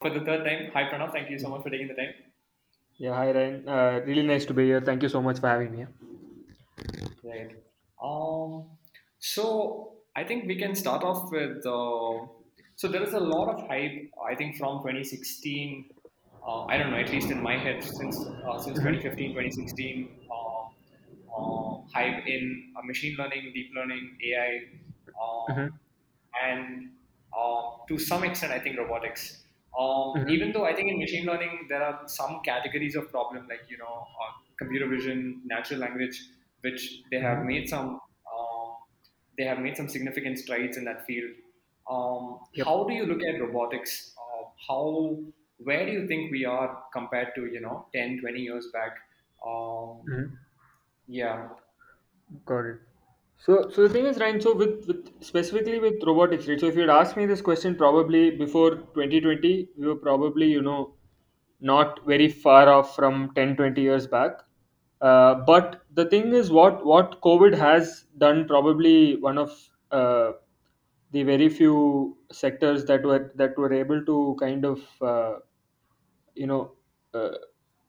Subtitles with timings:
[0.00, 0.70] for the third time.
[0.74, 1.12] Hi, Pranav.
[1.12, 2.14] Thank you so much for taking the time.
[3.04, 3.68] Yeah, hi Ryan.
[3.68, 4.80] Uh, really nice to be here.
[4.80, 5.86] Thank you so much for having me.
[7.22, 7.50] Right.
[8.02, 8.78] Um.
[9.18, 11.58] So I think we can start off with.
[11.66, 12.26] Uh,
[12.76, 14.10] so there is a lot of hype.
[14.26, 15.90] I think from 2016.
[16.46, 16.96] Uh, I don't know.
[16.96, 20.20] At least in my head, since uh, since hmm 2015, 2016.
[20.30, 20.62] Uh,
[21.36, 24.60] uh, hype in uh, machine learning, deep learning, AI,
[25.22, 25.80] uh, hmm
[26.42, 26.92] and
[27.36, 29.39] uh, to some extent, I think robotics.
[29.78, 33.46] Um, hmm even though I think in machine learning there are some categories of problem
[33.48, 36.20] like you know uh, computer vision, natural language,
[36.62, 38.00] which they have hmm made some
[38.32, 38.76] um,
[39.38, 41.30] they have made some significant strides in that field.
[41.88, 42.66] Um, Yep.
[42.66, 44.14] how do you look at robotics?
[44.18, 45.18] Uh, how
[45.58, 48.98] where do you think we are compared to you know 10, 20 years back?
[49.46, 50.36] Um, hmm
[51.06, 51.50] yeah,
[52.44, 52.80] Got it.
[53.40, 54.40] So, so the thing is, Ryan.
[54.40, 56.60] So, with, with specifically with robotics, right?
[56.60, 60.94] So, if you'd asked me this question probably before 2020, we were probably, you know,
[61.60, 64.40] not very far off from 10, 20 years back.
[65.00, 69.52] Uh, but the thing is, what what COVID has done, probably one of
[69.92, 70.32] uh,
[71.12, 75.34] the very few sectors that were that were able to kind of uh,
[76.34, 76.72] you know
[77.14, 77.30] uh,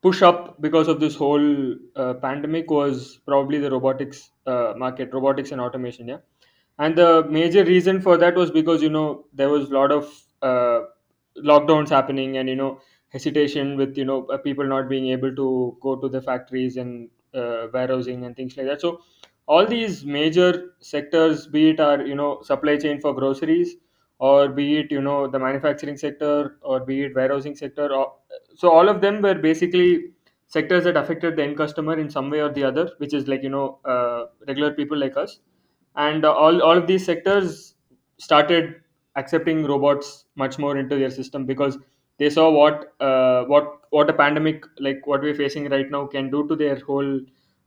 [0.02, 5.52] push up because of this whole uh, pandemic was probably the robotics uh, market robotics
[5.52, 6.18] and automation yeah.
[6.80, 10.06] And the major reason for that was because you know there was a lot of
[10.42, 10.82] uh,
[11.38, 12.80] lockdowns happening and you know
[13.10, 17.10] hesitation with you know uh, people not being able to go to the factories and
[17.34, 18.82] uh, warehousing and things like that.
[18.82, 19.02] So
[19.48, 23.76] all these major sectors be it our you know supply chain for groceries
[24.30, 28.14] or be it you know the manufacturing sector or be it warehousing sector or,
[28.56, 30.12] so all of them were basically
[30.48, 33.44] sectors that affected the end customer in some way or the other which is like
[33.44, 35.40] you know uh, regular people like us.
[35.96, 37.76] And uh, all, all of these sectors
[38.18, 38.76] started
[39.16, 41.78] accepting robots much more into their system because
[42.18, 46.30] they saw what uh, what what a pandemic like what we're facing right now can
[46.30, 47.20] do to their whole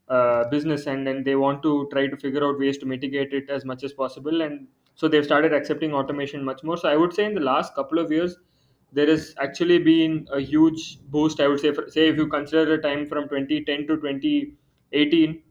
[0.09, 0.87] uh, business.
[0.87, 3.85] And then they want to try to figure out ways to mitigate it as much
[3.85, 4.43] as possible.
[4.43, 6.77] And so they've started accepting automation much more.
[6.77, 8.37] So i would say in the last couple of years
[8.93, 12.65] there has actually been a huge boost i would say for, say if you consider
[12.77, 15.43] the time from 2010 to 2018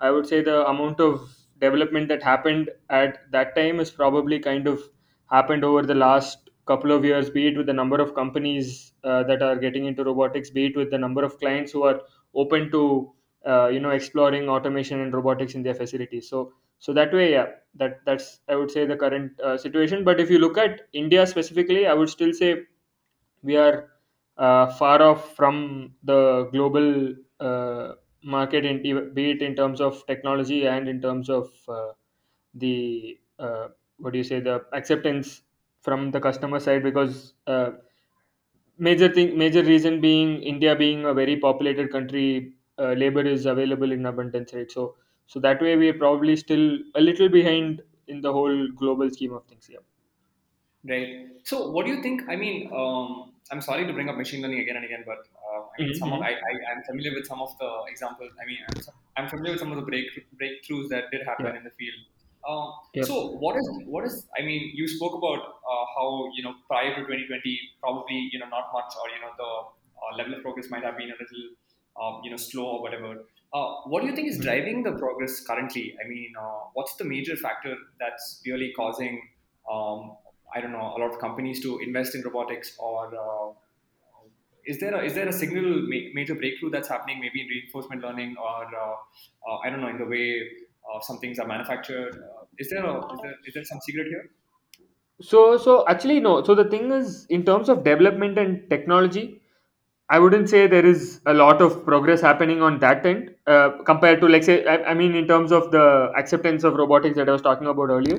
[0.00, 1.28] i would say the amount of
[1.60, 4.82] development that happened at that time is probably kind of
[5.30, 9.22] happened over the last couple of years be it with the number of companies uh,
[9.24, 12.00] that are getting into robotics be it with the number of clients who are
[12.34, 13.12] open to
[13.46, 16.28] uh, you know exploring automation and robotics in their facilities.
[16.28, 20.04] So so that way yeah that that's i would say the current uh, situation.
[20.04, 22.62] But if you look at india specifically i would still say
[23.42, 23.90] we are
[24.36, 28.82] uh, far off from the global uh, market in,
[29.14, 31.92] be it in terms of technology and in terms of uh,
[32.54, 33.68] the uh,
[33.98, 35.42] what do you say the acceptance
[35.82, 37.70] from the customer side because uh,
[38.86, 42.26] major thing major reason being india being a very populated country
[42.82, 44.70] uh, labor is available in abundance right?
[44.70, 44.94] So
[45.28, 46.66] so that way we are probably still
[46.96, 49.84] a little behind in the whole global scheme of things yeah
[50.86, 51.26] Right.
[51.44, 52.22] So, what do you think?
[52.28, 55.62] I mean, um, I'm sorry to bring up machine learning again and again, but uh,
[55.76, 56.68] I mean, some of I, mm-hmm.
[56.68, 58.30] I I'm familiar with some of the examples.
[58.40, 58.82] I mean, I'm,
[59.16, 60.06] I'm familiar with some of the break
[60.40, 62.00] breakthroughs that did yeah happen in the field.
[62.48, 64.26] Um, yep so, what is what is?
[64.38, 68.46] I mean, you spoke about uh, how you know prior to 2020, probably you know
[68.46, 69.50] not much, or you know the
[69.98, 71.44] uh, level of progress might have been a little
[72.00, 73.24] um, you know slow or whatever.
[73.52, 74.38] Uh, what do you think is Mhm.
[74.38, 75.96] driving the progress currently?
[76.04, 79.22] I mean, uh, what's the major factor that's really causing
[79.70, 80.16] um,
[80.54, 83.52] I don't know, a lot of companies to invest in robotics, or uh,
[84.64, 88.02] is there a, is there a signal ma- major breakthrough that's happening, maybe in reinforcement
[88.02, 88.94] learning, or uh,
[89.48, 90.42] uh, I don't know, in the way
[90.92, 92.14] uh, some things are manufactured?
[92.22, 94.30] Uh, is there a is there is there some secret here?
[95.20, 96.42] So, so actually, no.
[96.44, 99.40] So the thing is, in terms of development and technology,
[100.10, 104.20] I wouldn't say there is a lot of progress happening on that end uh, compared
[104.22, 107.32] to, like, say, I, I mean, in terms of the acceptance of robotics that I
[107.32, 108.18] was talking about earlier.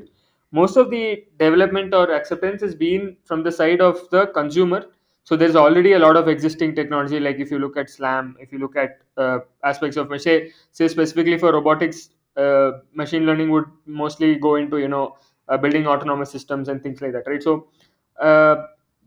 [0.52, 4.86] Most of the development or acceptance has been from the side of the consumer.
[5.24, 7.20] So there's already a lot of existing technology.
[7.20, 10.88] Like if you look at SLAM, if you look at uh, aspects of say, say
[10.88, 15.18] specifically for robotics, uh, machine learning would mostly go into you know
[15.50, 17.44] uh, building autonomous systems and things like that, right?
[17.44, 17.68] So
[18.20, 18.56] uh,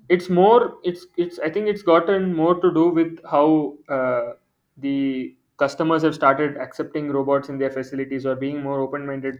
[0.09, 4.33] it's more it's it's i think it's gotten more to do with how uh,
[4.79, 9.39] the customers have started accepting robots in their facilities or being more open minded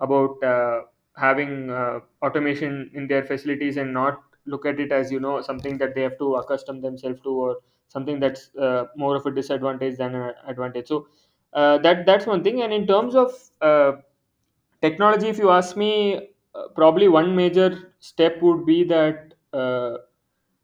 [0.00, 0.82] about uh,
[1.16, 5.78] having uh, automation in their facilities and not look at it as you know something
[5.78, 7.56] that they have to accustom themselves to or
[7.88, 10.88] something that's uh, more of a disadvantage than an advantage.
[10.88, 11.06] So
[11.52, 12.62] uh, that that's one thing.
[12.62, 13.92] And in terms of uh,
[14.80, 19.33] technology if you ask me uh, probably one major step would be that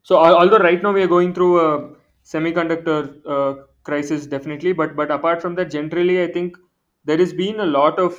[0.03, 1.89] So although right now we are going through a
[2.25, 6.57] semiconductor uh, crisis, definitely, but but apart from that, generally, I think
[7.05, 8.17] there has been a lot of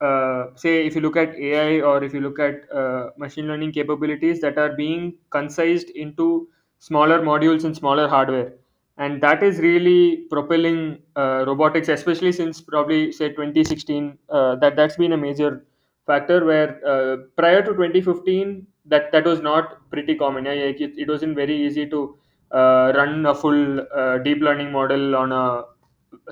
[0.00, 3.72] uh, say if you look at AI or if you look at uh, machine learning
[3.72, 6.48] capabilities that are being concised into
[6.78, 8.52] smaller modules and smaller hardware,
[8.98, 14.18] and that is really propelling uh, robotics, especially since probably say 2016.
[14.28, 15.64] Uh, that that's been a major
[16.06, 20.44] factor where uh, prior to 2015 that that was not pretty common.
[20.44, 22.16] Yeah, like it, it wasn't very easy to
[22.50, 25.64] uh, run a full uh, deep learning model on a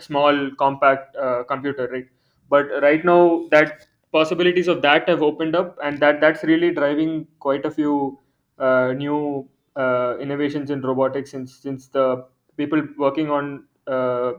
[0.00, 2.06] small compact uh, computer right?
[2.48, 7.26] But right now that possibilities of that have opened up and that that's really driving
[7.38, 8.18] quite a few
[8.58, 12.24] uh, new uh, innovations in robotics since since the
[12.56, 14.32] people working on uh,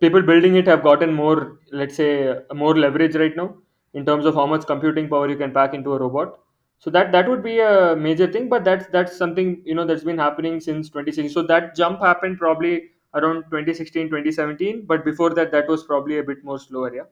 [0.00, 3.54] people building it have gotten more let's say more leverage right now
[3.94, 6.38] in terms of how much computing power you can pack into a robot
[6.84, 10.04] so that that would be a major thing but that's that's something you know that's
[10.04, 15.50] been happening since 2016 so that jump happened probably around 2016 2017 but before that
[15.52, 17.08] that was probably a bit more slower yeah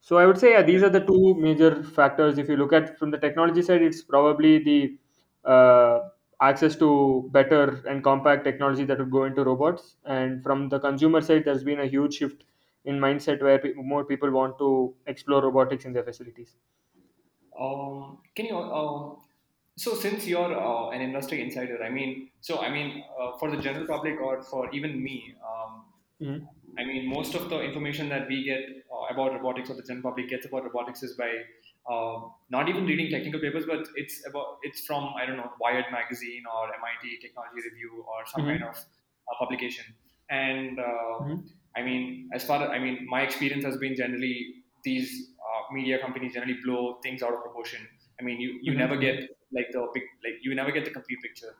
[0.00, 2.38] so I would say yeah, these are the two major factors.
[2.38, 4.98] If you look at from the technology side, it's probably the
[5.44, 6.00] uh,
[6.40, 9.96] access to better and compact technology that would go into robots.
[10.04, 12.44] And from the consumer side, there's been a huge shift
[12.84, 16.54] in mindset where pe- more people want to explore robotics in their facilities.
[17.58, 19.22] Um, can you um,
[19.76, 23.58] so since you're uh, an industry insider, I mean, so I mean, uh, for the
[23.58, 25.84] general public or for even me, um,
[26.20, 26.48] Mhm.
[26.78, 28.60] I mean, most of the information that we get
[28.92, 31.30] uh, about robotics or the general public gets about robotics is by
[31.90, 35.86] uh, not even reading technical papers, but it's about it's from I don't know Wired
[35.90, 38.68] magazine or MIT Technology Review or some kind Mhm.
[38.68, 39.94] of uh, publication.
[40.28, 41.56] And uh, Mhm.
[41.74, 45.98] I mean, as far as I mean, my experience has been generally these uh, media
[46.00, 47.88] companies generally blow things out of proportion.
[48.20, 48.82] I mean, you you Mhm.
[48.82, 49.20] never get
[49.52, 51.54] like the big like you never get the complete picture.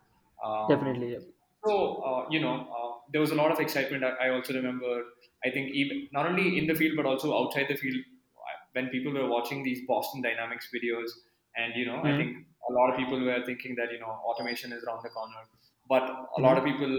[0.44, 1.12] Um, Definitely.
[1.12, 1.20] Yeah.
[1.64, 4.04] so, uh, you know, uh, there was a lot of excitement.
[4.04, 5.04] I, I also remember,
[5.44, 7.96] I think, even not only in the field, but also outside the field,
[8.36, 11.10] uh, when people were watching these Boston Dynamics videos.
[11.56, 12.16] And, you know, I Mhm.
[12.16, 15.42] think a lot of people were thinking that, you know, automation is around the corner.
[15.88, 16.02] But
[16.36, 16.92] a lot of people,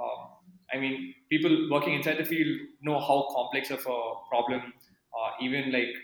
[0.00, 0.28] um,
[0.72, 4.72] I mean, people working inside the field know how complex of a problem,
[5.18, 5.94] uh, even like,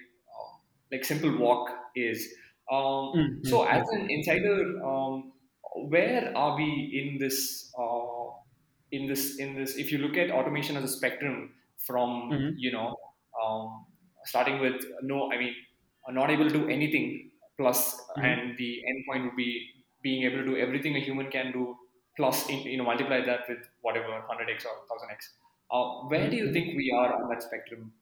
[0.93, 2.35] like simple walk is.
[2.71, 3.69] Um, so, Mhm.
[3.69, 3.93] as Mhm.
[3.93, 5.33] an insider, um,
[5.89, 6.69] where are we
[7.01, 8.31] in this uh,
[8.91, 11.55] in this in this if you look at automation as a spectrum
[11.87, 12.57] from Mhm.
[12.57, 12.97] you know
[13.43, 13.87] um,
[14.25, 15.55] starting with no i mean
[16.11, 17.81] not able to do anything plus
[18.17, 18.33] Mhm.
[18.33, 19.51] and the end point would be
[20.03, 21.77] being able to do everything a human can do
[22.17, 25.35] plus in, you know multiply that with whatever 100x or 1000x
[25.71, 26.43] uh, where do Mhm.
[26.43, 27.93] you think we are on that spectrum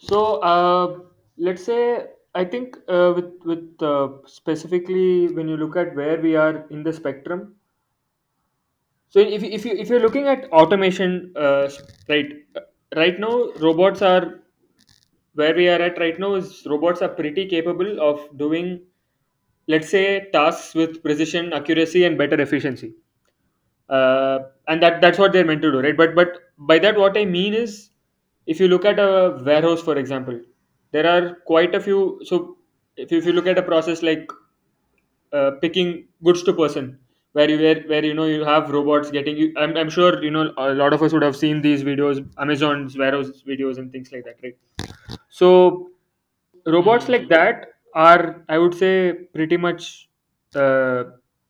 [0.00, 0.98] So uh,
[1.38, 6.34] let's say I think uh, with with uh, specifically when you look at where we
[6.34, 7.54] are in the spectrum.
[9.08, 11.68] So if you- if you if you're looking at automation, uh,
[12.08, 12.32] right,
[12.96, 13.32] right now
[13.66, 14.40] robots are
[15.34, 18.80] where we are at right now is robots are pretty capable of doing
[19.68, 22.94] let's say tasks with precision, accuracy, and better efficiency
[23.88, 24.38] uh,
[24.68, 27.24] and that that's what they're meant to do right but but by that what i
[27.24, 27.89] mean is
[28.46, 30.40] if you look at a warehouse for example
[30.92, 32.56] there are quite a few so
[32.96, 34.28] if you, if you look at a process like
[35.32, 36.98] uh, picking goods to person
[37.32, 40.30] where you where, where you know you have robots getting you I'm, I'm sure you
[40.30, 44.10] know a lot of us would have seen these videos amazon's warehouse videos and things
[44.12, 44.56] like that right?
[45.28, 45.90] So
[46.66, 50.08] robots like that are i would say pretty much
[50.56, 51.04] uh,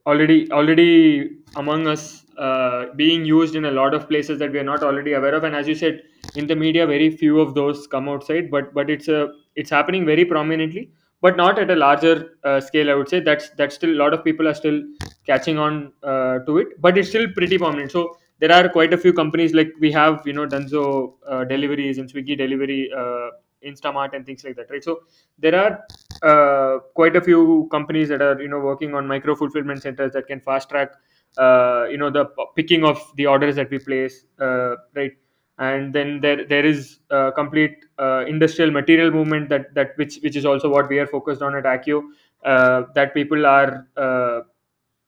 [0.06, 4.64] already already among us uh, being used in a lot of places that we are
[4.64, 5.44] not already aware of.
[5.44, 6.02] And as you said
[6.34, 10.06] in the media very few of those come outside but but it's a it's happening
[10.06, 13.20] very prominently but not at a larger uh, scale i would say.
[13.20, 14.80] That's that's still a lot of people are still
[15.26, 17.92] catching on uh, to it but it's still pretty prominent.
[17.92, 21.98] So there are quite a few companies like we have you know dunzo uh, deliveries
[21.98, 23.30] and swiggy delivery uh,
[23.64, 24.82] instamart and things like that right?
[24.82, 25.00] So
[25.38, 25.80] there are
[26.22, 30.26] uh, quite a few companies that are you know working on micro fulfillment centers that
[30.26, 30.92] can fast track
[31.38, 35.12] uh, you know the picking of the orders that we place uh, right?
[35.58, 37.00] And then there there is
[37.34, 41.42] complete uh, industrial material movement that that which which is also what we are focused
[41.42, 42.02] on at Accio
[42.44, 43.86] uh, that people are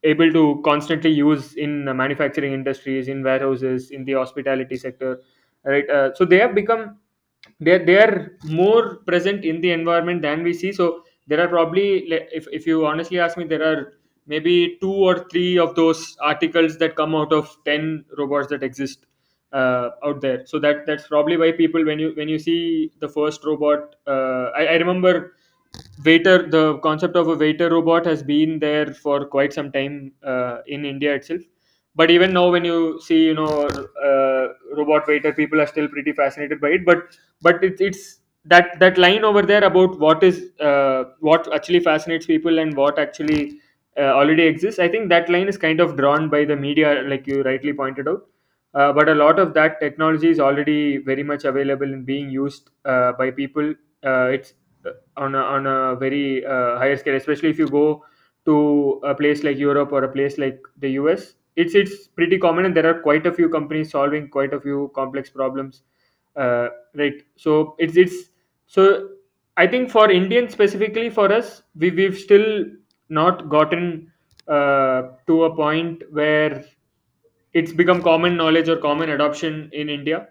[0.05, 5.21] able to constantly use in manufacturing industries in warehouses in the hospitality sector
[5.64, 5.87] right?
[6.17, 6.99] So they have become
[7.61, 10.73] they they are more present in the environment than we see.
[10.73, 13.95] So there are probably if, if you honestly ask me there are
[14.26, 19.07] maybe two or three of those articles that come out of 10 robots that exist
[19.52, 23.09] uh, out there so that that's probably why people when you when you see the
[23.09, 25.35] first robot uh, I, I remember
[26.05, 30.59] waiter the concept of a waiter robot has been there for quite some time uh,
[30.67, 31.41] in India itself.
[31.95, 33.67] But even now, when you see you know
[34.09, 36.85] uh, robot waiter, people are still pretty fascinated by it.
[36.87, 41.81] But but it's it's that that line over there about what is uh, what actually
[41.81, 43.59] fascinates people and what actually
[43.99, 44.78] uh, already exists.
[44.80, 48.08] I think that line is kind of drawn by the media, like you rightly pointed
[48.08, 48.26] out.
[48.75, 52.70] Uh, but a lot of that technology is already very much available and being used
[52.87, 53.75] uh, by people.
[54.04, 54.54] Uh, it's
[54.87, 58.02] uh, on a, on a very uh, higher scale, especially if you go
[58.46, 61.34] to a place like Europe or a place like the US.
[61.54, 64.90] It's it's pretty common, and there are quite a few companies solving quite a few
[64.94, 65.82] complex problems.
[66.34, 67.22] Uh, right.
[67.37, 68.30] So it's it's
[68.66, 69.11] so
[69.56, 72.64] I think for Indians specifically for us, we we've still
[73.12, 74.11] not gotten
[74.49, 76.64] uh, to a point where
[77.54, 80.28] it's become common knowledge or common adoption in India.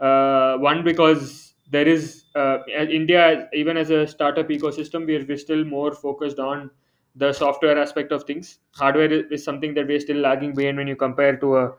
[0.00, 5.64] Uh, one because there is uh, India even as a startup ecosystem, we're, we're still
[5.64, 6.70] more focused on
[7.16, 8.58] the software aspect of things.
[8.72, 11.72] Hardware is, something that we're still lagging behind when you compare to a,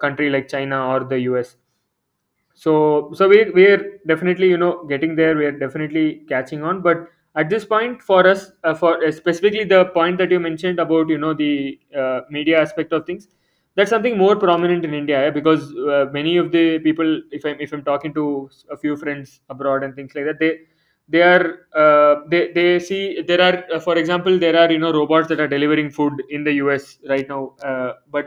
[0.00, 1.56] country like China or the US
[2.54, 7.50] so so we we're definitely you know getting there we're definitely catching on but at
[7.50, 11.18] this point for us uh, for uh, specifically the point that you mentioned about you
[11.18, 13.28] know the uh, media aspect of things
[13.74, 15.62] that's something more prominent in india yeah, because
[15.94, 18.24] uh, many of the people if i'm if i'm talking to
[18.70, 20.52] a few friends abroad and things like that they
[21.08, 21.44] they are
[21.82, 25.40] uh, they they see there are uh, for example there are you know robots that
[25.44, 28.26] are delivering food in the us right now uh, but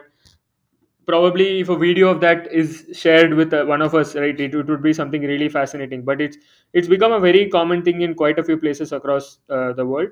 [1.10, 4.54] probably if a video of that is shared with uh, one of us right it,
[4.56, 6.04] it would be something really fascinating.
[6.04, 6.38] But it's
[6.74, 10.10] it's become a very common thing in quite a few places across uh, the world.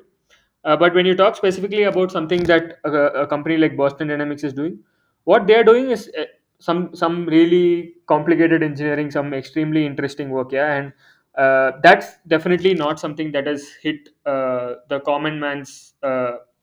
[0.64, 2.92] Uh, but when you talk specifically about something that a,
[3.24, 4.80] a company like boston dynamics is doing
[5.24, 6.24] what they are doing is uh,
[6.60, 10.94] some some really complicated engineering some extremely interesting work yeah and
[11.38, 15.94] uh, that's definitely not something that has hit the common man's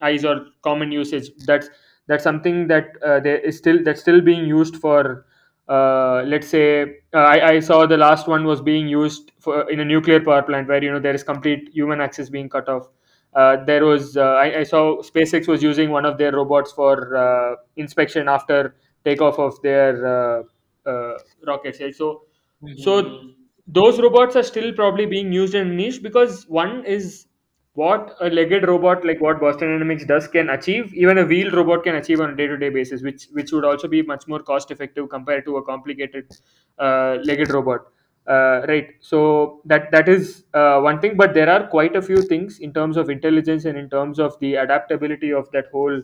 [0.02, 1.30] eyes or common usage.
[1.46, 1.68] That's
[2.06, 5.26] that's something that uh, there is still that's still being used for
[5.68, 6.82] uh, let's say
[7.14, 10.42] uh, I, I saw the last one was being used for in a nuclear power
[10.42, 12.88] plant where you know there is complete human access being cut off
[13.34, 17.16] uh, there was uh, I, I saw SpaceX was using one of their robots for
[17.16, 20.42] uh, inspection after takeoff of their uh,
[20.87, 22.26] uh, rockets right so
[22.75, 23.34] so Mm-hmm.
[23.66, 27.26] those robots are still probably being used in niche because one is
[27.75, 31.83] what a legged robot like what Boston Dynamics does can achieve, even a wheeled robot
[31.83, 35.45] can achieve on a day-to-day basis, which which would also be much more cost-effective compared
[35.47, 36.31] to a complicated
[36.78, 37.81] uh, legged robot.
[38.26, 38.90] Uh, right.
[39.00, 42.73] So that that is uh, one thing, but there are quite a few things in
[42.73, 46.00] terms of intelligence and in terms of the adaptability of that whole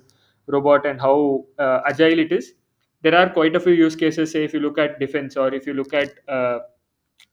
[0.49, 2.55] robot and how uh, agile it is.
[3.03, 4.33] There are quite a few use cases.
[4.33, 6.59] Say if you look at defense or if you look at uh,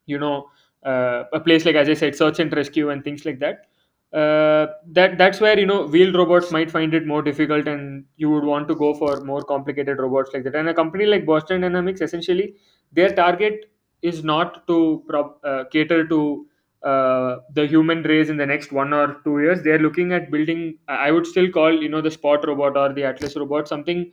[0.06, 0.50] you know
[0.86, 3.66] uh, a place like as i said search and rescue and things like that
[4.14, 8.30] uh, that that's where you know wheeled robots might find it more difficult and you
[8.30, 10.56] would want to go for more complicated robots like that.
[10.56, 12.56] And a company like boston dynamics essentially
[12.94, 13.70] their target
[14.02, 16.46] is not to prop, uh, cater to
[16.84, 19.62] uh, the human race in the next one or two years.
[19.64, 23.04] They're looking at building i would still call you know the spot robot or the
[23.04, 24.12] atlas robot something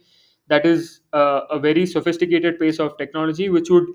[0.49, 3.87] that is uh, a very sophisticated piece of technology which would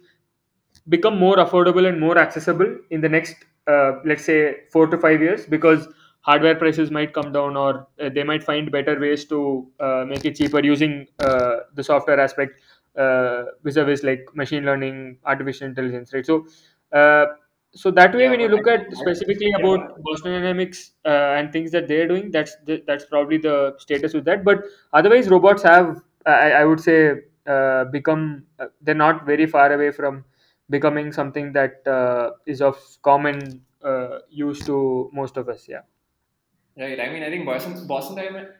[0.89, 3.35] become more affordable and more accessible in the next
[3.67, 5.87] uh, let's say 4 to 5 years because
[6.21, 10.25] hardware prices might come down or uh, they might find better ways to uh, make
[10.25, 12.59] it cheaper using uh, the software aspect
[12.97, 16.25] uh, vis-a-vis like machine learning artificial intelligence right?
[16.25, 16.45] So
[16.91, 17.25] uh,
[17.71, 20.91] so that way Yeah, when you but I look at specifically yeah, about boston dynamics
[21.05, 24.43] uh, and things that they're doing that's the, that's probably the status with that.
[24.43, 27.13] But otherwise robots have i, I would say
[27.47, 30.25] uh, become uh, they're not very far away from
[30.69, 35.81] becoming something that uh, is of common uh, use to most of us yeah
[36.77, 36.97] Right.
[36.99, 38.15] I mean, I think Boston, Boston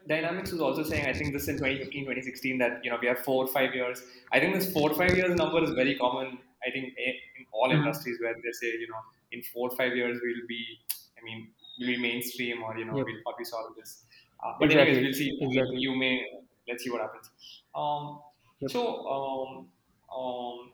[0.08, 3.20] Dynamics was also saying, I think this in 2015, 2016, that, you know, we have
[3.20, 4.01] four or five years.
[4.34, 7.72] I think this four or five years number is very common, I think, in all
[7.72, 7.72] Mhm.
[7.72, 9.00] industries where they say, you know,
[9.32, 10.66] in four or five years, we'll be,
[11.18, 14.04] I mean, we'll be mainstream or, you know, yep we'll probably solve this.
[14.44, 15.38] Uh, but anyways, we'll see.
[15.39, 17.32] Exactly you may, let's see what happens.
[17.74, 18.22] Um,
[18.60, 19.72] yep so, um,
[20.13, 20.74] um,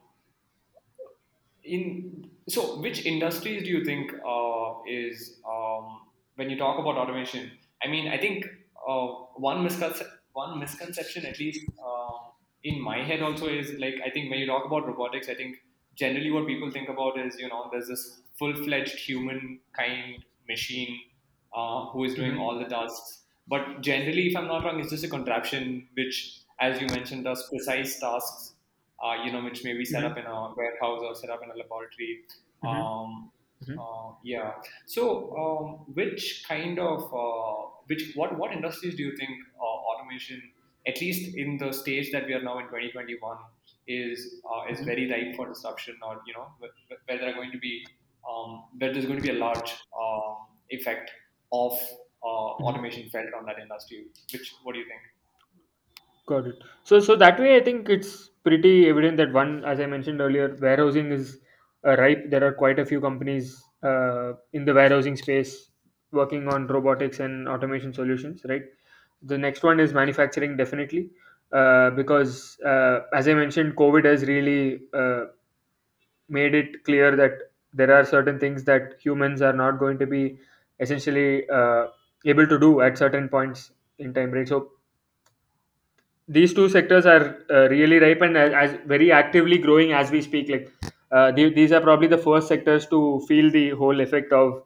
[1.65, 7.51] in so which industries do you think uh, is um, when you talk about automation
[7.83, 8.45] i mean i think
[8.87, 9.07] uh,
[9.49, 12.17] one misconception one misconception at least uh,
[12.63, 15.57] in my head also is like i think when you talk about robotics i think
[15.95, 20.99] generally what people think about is you know there's this full-fledged human kind machine
[21.53, 23.21] uh, who is doing hmm all the tasks.
[23.47, 27.47] But generally if i'm not wrong it's just a contraption which as you mentioned does
[27.49, 28.54] precise tasks
[29.03, 31.41] uh, you know, which may be set hmm up in a warehouse or set up
[31.43, 32.23] in a laboratory.
[32.61, 33.79] hmm Um, Mhm.
[33.83, 34.53] Uh, yeah.
[34.85, 35.03] So,
[35.43, 37.55] um, which kind of uh,
[37.91, 40.39] which what what industries do you think uh, automation,
[40.87, 43.37] at least in the stage that we are now in 2021,
[43.87, 44.85] is uh, is Mhm.
[44.91, 46.71] very ripe for disruption, or you know, where,
[47.05, 47.85] where there are going to be
[48.29, 51.11] um, where there's going to be a large um, effect
[51.51, 51.73] of
[52.23, 52.65] uh, Mhm.
[52.69, 54.07] automation felt on that industry.
[54.31, 55.01] Which what do you think?
[56.27, 56.55] Got it.
[56.83, 60.55] So, so that way, I think it's pretty evident that one, as I mentioned earlier,
[60.61, 61.39] warehousing is
[61.87, 62.29] uh, ripe.
[62.29, 65.69] There are quite a few companies uh, in the warehousing space
[66.11, 68.63] working on robotics and automation solutions, right?
[69.23, 71.09] The next one is manufacturing, definitely,
[71.51, 75.25] uh, because uh, as I mentioned, COVID has really uh,
[76.29, 77.33] made it clear that
[77.73, 80.37] there are certain things that humans are not going to be
[80.79, 81.87] essentially uh,
[82.25, 84.47] able to do at certain points in time, right?
[84.47, 84.71] So
[86.27, 90.21] these two sectors are uh, really ripe and as, as very actively growing as we
[90.21, 90.71] speak like
[91.11, 94.63] uh, the, these are probably the first sectors to feel the whole effect of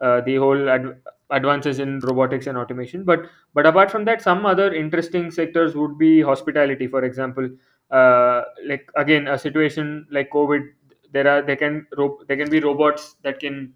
[0.00, 0.96] uh, the whole ad-
[1.30, 3.04] advances in robotics and automation.
[3.04, 7.48] But but apart from that some other interesting sectors would be hospitality for example.
[7.90, 10.62] Uh, like again a situation like covid
[11.12, 13.74] there are they can ro- there can be robots that can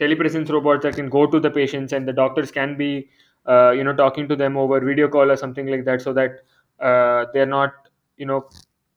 [0.00, 3.08] telepresence robots that can go to the patients and the doctors can be
[3.46, 6.30] uh, you know talking to them over video call or something like that so that
[6.30, 6.36] uh,
[7.32, 7.72] they're not
[8.16, 8.48] you know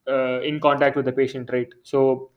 [0.08, 1.70] uh, in contact with the patient right?
[1.84, 2.32] So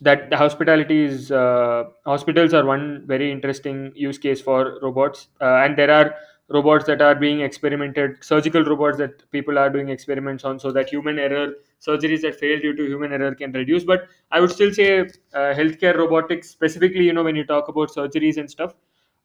[0.00, 5.28] that the hospitality is uh, hospitals are one very interesting use case for robots.
[5.40, 6.14] Uh, and there are
[6.48, 10.90] robots that are being experimented surgical robots that people are doing experiments on so that
[10.90, 13.84] human error surgeries that fail due to human error can reduce.
[13.84, 15.06] But i would still say uh,
[15.60, 18.74] healthcare robotics specifically you know when you talk about surgeries and stuff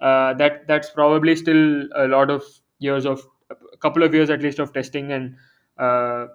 [0.02, 2.44] uh, that that's probably still a lot of
[2.80, 3.22] years of
[3.80, 5.36] couple of years at least of testing and
[5.78, 6.28] uh,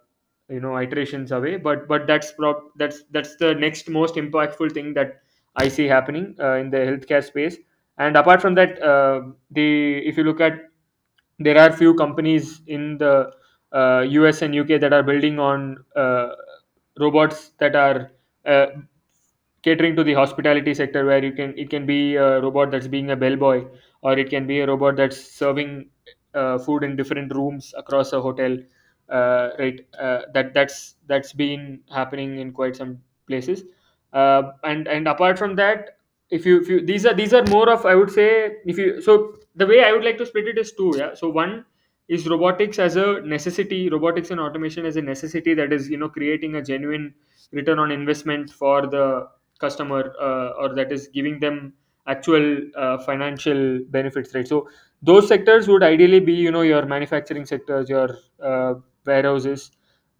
[0.48, 1.56] you know iterations away.
[1.56, 5.20] But but that's prob- that's that's the next most impactful thing that
[5.56, 7.56] i see happening uh, in the healthcare space.
[7.98, 9.20] And apart from that uh,
[9.50, 10.54] the if you look at
[11.38, 13.30] there are few companies in the
[13.72, 16.28] uh, us and uk that are building on uh,
[17.00, 18.10] robots that are
[18.46, 18.66] uh,
[19.62, 23.10] catering to the hospitality sector where you can it can be a robot that's being
[23.10, 23.64] a bellboy
[24.02, 25.88] or it can be a robot that's serving
[26.58, 28.56] food in different rooms across a hotel
[29.08, 29.80] uh, right?
[29.98, 33.62] Uh, that that's that's been happening in quite some places.
[34.12, 35.98] Uh, and and apart from that
[36.30, 39.00] if you if you these are these are more of i would say if you
[39.02, 41.12] so the way i would like to split it is two yeah?
[41.14, 41.64] So one
[42.08, 46.08] is robotics as a necessity robotics and automation as a necessity that is you know
[46.08, 47.12] creating a genuine
[47.52, 49.26] return on investment for the
[49.60, 51.72] customer uh, or that is giving them
[52.06, 54.46] actual uh, financial benefits right?
[54.46, 54.68] So
[55.04, 58.08] those sectors would ideally be you know your manufacturing sectors your
[58.42, 58.74] uh,
[59.06, 59.70] warehouses.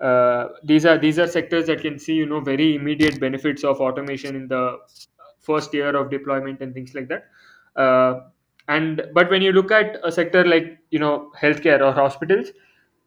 [0.01, 3.81] Uh, these are these are sectors that can see you know very immediate benefits of
[3.81, 4.79] automation in the
[5.40, 7.25] first year of deployment and things like that.
[7.77, 8.20] Uh,
[8.68, 12.49] and but when you look at a sector like you know healthcare or hospitals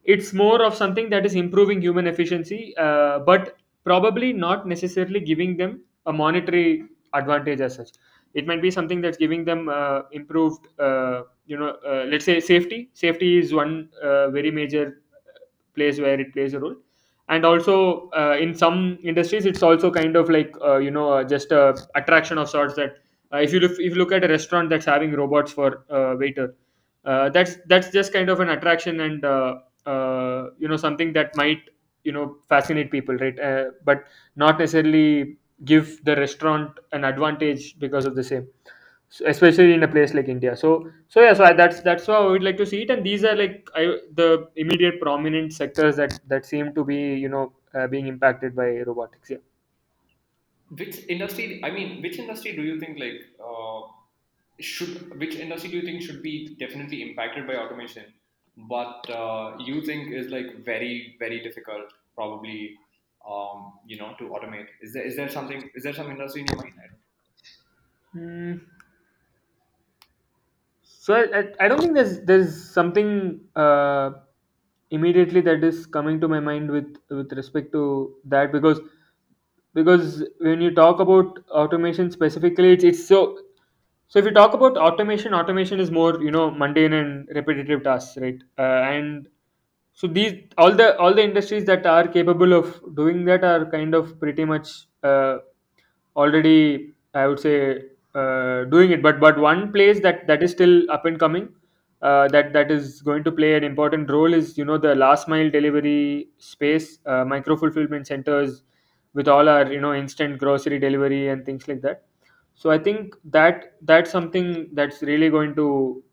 [0.05, 5.57] it's more of something that is improving human efficiency uh, but probably not necessarily giving
[5.57, 7.89] them a monetary advantage as such.
[8.33, 12.39] It might be something that's giving them uh, improved uh, you know uh, let's say
[12.39, 12.89] safety.
[12.93, 15.01] Safety is one uh, very major
[15.75, 16.75] place where it plays a role.
[17.29, 21.23] And also uh, in some industries it's also kind of like uh, you know uh,
[21.23, 22.95] just a attraction of sorts that
[23.33, 26.15] uh, if you look if you look at a restaurant that's having robots for uh,
[26.17, 26.55] waiter
[27.05, 29.55] uh, that's that's just kind of an attraction and uh,
[29.85, 31.59] uh, you know something that might
[32.03, 33.37] you know fascinate people right?
[33.39, 34.05] Uh, but
[34.37, 38.47] not necessarily give the restaurant an advantage because of the same
[39.09, 40.69] so especially in a place like india so
[41.07, 43.23] so yeah so I, that's that's how i would like to see it and these
[43.23, 47.87] are like I, the immediate prominent sectors that that seem to be you know uh,
[47.87, 49.37] being impacted by robotics yeah
[50.69, 51.61] Which industry?
[51.63, 53.81] I mean, which industry do you think like uh,
[54.59, 55.17] should?
[55.19, 58.05] Which industry do you think should be definitely impacted by automation,
[58.57, 62.75] but uh, you think is like very very difficult, probably,
[63.25, 64.67] um, you know, to automate?
[64.81, 65.69] Is there is there something?
[65.73, 66.73] Is there some industry in your mind?
[66.83, 66.99] I don't
[68.13, 68.76] Hmm.
[71.07, 74.09] So I, I, don't think there's there's something uh,
[74.91, 78.81] immediately that is coming to my mind with with respect to that because
[79.73, 83.39] because when you talk about automation specifically it's, it's so
[84.09, 88.17] so if you talk about automation automation is more you know mundane and repetitive tasks
[88.17, 88.43] right?
[88.59, 89.29] Uh, and
[89.93, 93.95] so these all the all the industries that are capable of doing that are kind
[93.95, 95.37] of pretty much uh,
[96.17, 97.57] already i would say
[98.17, 99.01] uh, doing it.
[99.03, 101.49] But but one place that that is still up and coming
[102.01, 105.27] uh, that that is going to play an important role is you know the last
[105.27, 108.63] mile delivery space uh, micro fulfillment centers
[109.13, 112.03] with all our you know instant grocery delivery and things like that.
[112.61, 115.65] So i think that that's something that's really going to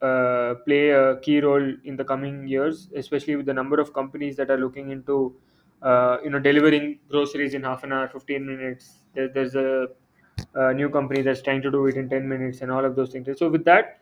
[0.08, 4.36] uh, play a key role in the coming years especially with the number of companies
[4.36, 5.16] that are looking into
[5.82, 9.00] uh, you know delivering groceries in half an hour 15 minutes.
[9.14, 9.88] There, there's a,
[10.54, 13.10] a new company that's trying to do it in 10 minutes and all of those
[13.10, 13.28] things.
[13.38, 14.00] So with that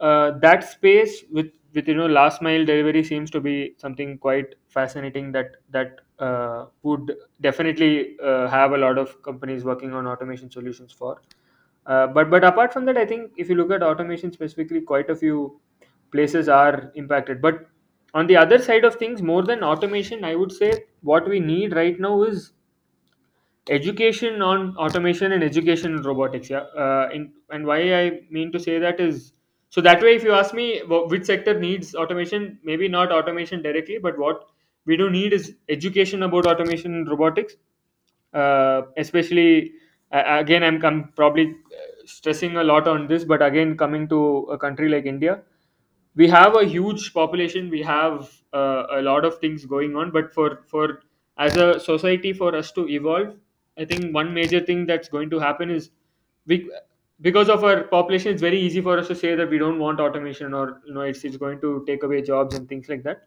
[0.00, 4.54] uh, that space with with you know last mile delivery seems to be something quite
[4.68, 10.50] fascinating that that uh, would definitely uh, have a lot of companies working on automation
[10.50, 11.20] solutions for.
[11.86, 15.10] Uh, but but apart from that i think if you look at automation specifically quite
[15.10, 15.60] a few
[16.12, 17.42] places are impacted.
[17.42, 17.66] But
[18.14, 21.74] on the other side of things more than automation i would say what we need
[21.74, 22.52] right now is
[23.68, 26.58] education on automation and education in robotics yeah.
[26.84, 29.32] Uh, in, and why i mean to say that is
[29.70, 33.62] so that way if you ask me wh- which sector needs automation maybe not automation
[33.62, 34.44] directly but what
[34.86, 37.54] we do need is education about automation and robotics.
[38.34, 39.72] Uh, especially
[40.12, 44.18] again i'm com- probably uh, stressing a lot on this but again coming to
[44.50, 45.40] a country like india
[46.16, 50.32] we have a huge population we have uh, a lot of things going on but
[50.34, 51.00] for for
[51.38, 53.34] as a society for us to evolve
[53.78, 55.90] i think one major thing that's going to happen is
[56.46, 56.70] we
[57.20, 60.00] because of our population it's very easy for us to say that we don't want
[60.00, 63.22] automation or you know it's, it's going to take away jobs and things like that.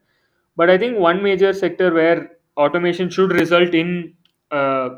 [0.56, 4.14] But i think one major sector where automation should result in
[4.52, 4.90] uh,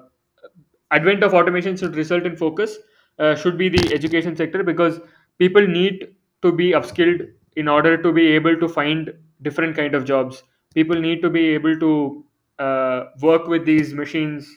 [0.91, 2.77] advent of automation should result in focus
[3.19, 4.99] uh, should be the education sector because
[5.38, 10.05] people need to be upskilled in order to be able to find different kind of
[10.05, 10.43] jobs.
[10.73, 12.25] People need to be able to
[12.59, 14.49] uh, work with these machines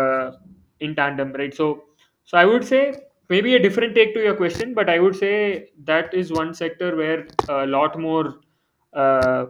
[0.00, 0.32] uh,
[0.80, 1.66] in tandem right so
[2.24, 2.82] so i would say
[3.28, 6.94] maybe a different take to your question but i would say that is one sector
[6.96, 8.34] where a lot more
[8.94, 9.46] uh,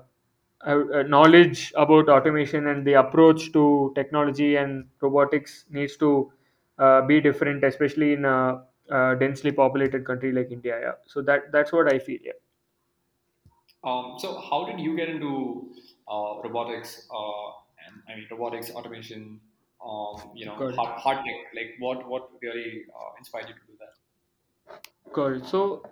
[0.66, 6.30] uh, uh, knowledge about automation and the approach to technology and robotics needs to
[6.78, 10.78] uh, be different, especially in a, a densely populated country like India.
[10.80, 12.18] Yeah, so that that's what I feel.
[12.22, 12.32] Yeah,
[13.84, 15.72] Um, so how did you get into
[16.08, 17.08] uh, robotics?
[17.10, 17.48] Uh,
[17.86, 19.40] and I mean robotics, automation,
[19.84, 20.76] um, you know, it.
[20.76, 21.36] hard, hard tech.
[21.54, 23.94] Like what what really uh, inspired you to do that?
[25.36, 25.46] It.
[25.46, 25.82] So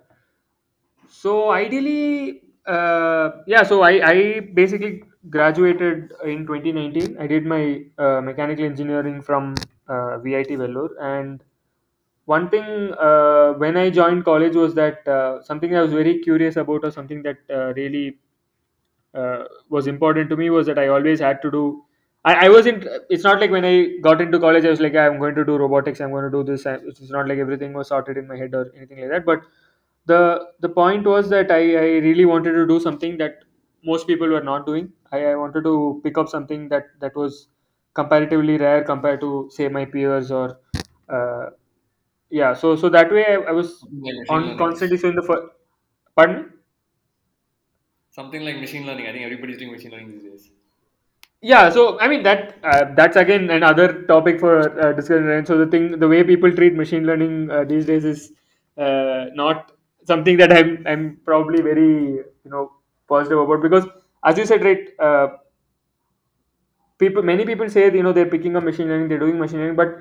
[1.09, 3.63] so ideally, uh, yeah.
[3.63, 7.17] So I I basically graduated in 2019.
[7.19, 9.55] I did my uh, mechanical engineering from
[9.87, 11.43] uh, VIT Vellore and
[12.25, 16.55] one thing uh, when I joined college was that uh, something I was very curious
[16.57, 18.19] about, or something that uh, really
[19.13, 21.85] uh, was important to me, was that I always had to do.
[22.23, 22.85] I, I wasn't.
[23.09, 25.57] It's not like when I got into college, I was like, I'm going to do
[25.57, 25.99] robotics.
[26.01, 26.65] I'm going to do this.
[26.65, 29.25] I- It's not like everything was sorted in my head or anything like that.
[29.25, 29.41] But
[30.05, 33.43] the the point was that I, I really wanted to do something that
[33.83, 34.91] most people were not doing.
[35.11, 37.47] I, I wanted to pick up something that that was
[37.93, 40.59] comparatively rare compared to say my peers or
[41.09, 41.49] uh,
[42.29, 44.57] yeah so so that way i, I was Something like machine on learning.
[44.57, 45.43] constantly so in the first
[46.15, 46.43] pardon me
[48.11, 49.07] Something like machine learning.
[49.07, 50.51] I think everybody's doing machine learning these days.
[51.41, 55.65] Yeah so i mean that uh, that's again another topic for uh, discussion so the
[55.65, 58.31] thing the way people treat machine learning uh, these days is
[58.77, 59.71] uh, not
[60.05, 61.93] something that i'm i'm probably very
[62.45, 62.71] you know
[63.07, 63.85] positive about because
[64.23, 65.27] as you said right uh,
[66.99, 69.75] people many people say you know they're picking up machine learning they're doing machine learning
[69.75, 69.97] but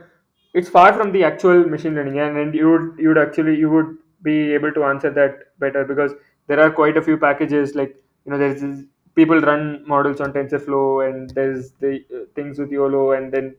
[0.54, 2.18] it's far from the actual machine learning.
[2.18, 5.84] And, and you would you would actually you would be able to answer that better
[5.84, 6.12] because
[6.46, 8.80] there are quite a few packages like you know there's this,
[9.20, 9.62] people run
[9.94, 13.54] models on tensorflow and there's the uh, things with yolo and then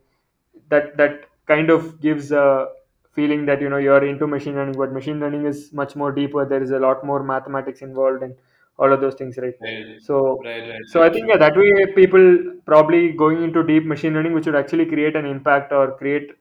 [0.69, 2.67] that that kind of gives a
[3.13, 6.45] feeling that you know you're into machine learning but machine learning is much more deeper
[6.45, 8.35] there is a lot more mathematics involved and
[8.77, 11.11] all of those things right Right, so right, right, so I right.
[11.11, 12.23] think yeah, that way people
[12.65, 16.31] probably going into deep machine learning, which would actually create an impact or create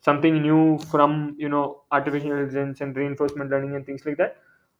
[0.00, 4.38] something new from you know artificial intelligence and reinforcement learning and things like that.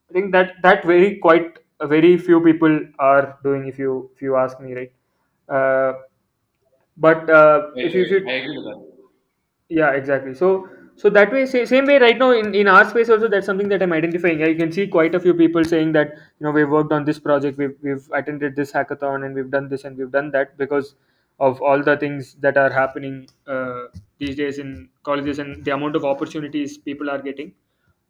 [0.08, 4.36] I think that that very quite very few people are doing if you if you
[4.36, 4.92] ask me, right?
[5.48, 5.94] Uh,
[6.96, 8.80] but uh, if you if you I agree with that.
[9.68, 10.34] yeah, exactly.
[10.34, 13.46] So, so that way, sa- same way, right now in, in our space also, that's
[13.46, 14.40] something that I'm identifying.
[14.40, 17.18] You can see quite a few people saying that you know we've worked on this
[17.18, 20.94] project, we've we've attended this hackathon, and we've done this and we've done that because
[21.38, 23.84] of all the things that are happening uh,
[24.18, 27.52] these days in colleges and the amount of opportunities people are getting.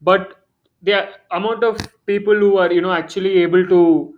[0.02, 0.44] But
[0.82, 4.14] the amount of people who are you know actually able to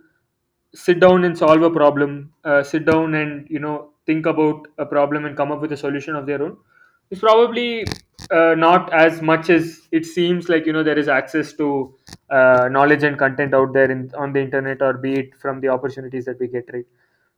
[0.75, 4.87] sit down and solve a problem uh, sit down and you know think about a
[4.87, 6.57] problem and come up with a solution of their own
[7.11, 7.85] is probably
[8.31, 11.95] uh, not as much as it seems like you know there is access to
[12.31, 15.69] uh, knowledge and content out there in, on the internet or be it from the
[15.69, 16.87] opportunities that we get right?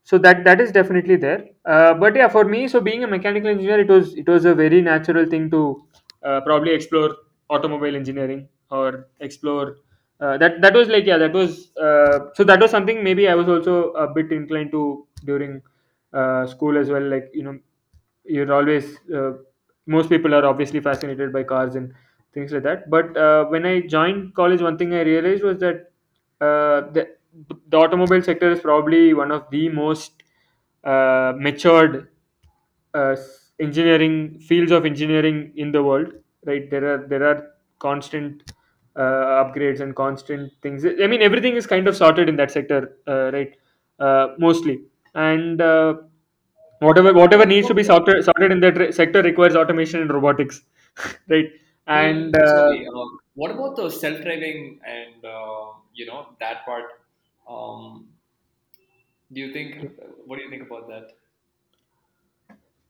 [0.05, 1.47] So that that is definitely there.
[1.65, 4.55] Uh, but yeah for me so being a mechanical engineer it was it was a
[4.55, 5.85] very natural thing to
[6.23, 7.11] uh, probably explore
[7.51, 9.77] automobile engineering or explore
[10.21, 13.35] uh, that that was like yeah that was uh, so that was something maybe i
[13.35, 15.61] was also a bit inclined to during
[16.13, 17.03] uh, school as well.
[17.03, 17.59] Like you know
[18.25, 19.33] you're always uh,
[19.87, 21.93] most people are obviously fascinated by cars and
[22.33, 22.89] things like that.
[22.91, 25.91] But uh, when i joined college one thing i realized was that
[26.41, 27.09] uh, the,
[27.69, 30.23] the automobile sector is probably one of the most
[30.85, 32.09] uh, matured
[32.95, 33.17] uh,
[33.61, 36.09] engineering fields of engineering in the world
[36.47, 36.71] right?
[36.71, 37.47] There are there are
[37.79, 38.43] constant
[38.97, 42.97] uh, upgrades and constant things i mean everything is kind of sorted in that sector
[43.09, 43.57] uh, right
[44.01, 44.83] uh, mostly
[45.15, 45.95] and uh,
[46.81, 50.63] whatever whatever needs to be sorted sorted in that re- sector requires automation and robotics
[51.29, 51.51] right
[51.87, 52.87] and uh, sorry.
[52.87, 56.85] Um, what about the self-driving and uh, you know that part?
[57.49, 58.09] Um,
[59.33, 59.99] do you think?
[60.25, 61.11] What do you think about that?